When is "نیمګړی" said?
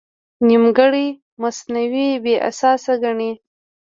0.47-1.07